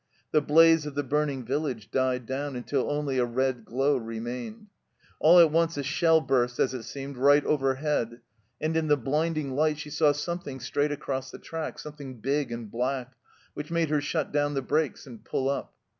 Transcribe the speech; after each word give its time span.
The 0.31 0.41
blaze 0.41 0.87
of 0.87 0.95
the 0.95 1.03
burning 1.03 1.45
village 1.45 1.91
died 1.91 2.25
down 2.25 2.55
until 2.55 2.89
only 2.89 3.19
a 3.19 3.23
red 3.25 3.63
glow 3.65 3.97
remained. 3.97 4.65
All 5.19 5.39
at 5.39 5.51
once 5.51 5.77
a 5.77 5.83
shell 5.83 6.21
burst 6.21 6.57
as 6.59 6.73
it 6.73 6.81
seemed 6.85 7.17
right 7.19 7.45
overhead, 7.45 8.19
and 8.59 8.75
in 8.75 8.87
the 8.87 8.97
blinding 8.97 9.51
light 9.55 9.77
she 9.77 9.91
saw 9.91 10.11
something 10.11 10.59
straight 10.59 10.91
across 10.91 11.29
the 11.29 11.37
track, 11.37 11.77
something 11.77 12.19
big 12.19 12.51
and 12.51 12.71
black, 12.71 13.13
which 13.53 13.69
made 13.69 13.91
her 13.91 14.01
shut 14.01 14.31
down 14.31 14.55
the 14.55 14.63
brakes 14.63 15.05
and 15.05 15.23
pull 15.23 15.47
up. 15.47 15.71